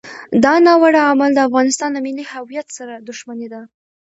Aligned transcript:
دا 0.43 0.53
ناوړه 0.65 1.01
عمل 1.09 1.31
د 1.35 1.39
افغانستان 1.47 1.89
له 1.93 1.99
ملي 2.05 2.25
هویت 2.33 2.67
سره 2.77 2.93
دښمني 3.07 3.47
ده. 3.53 3.61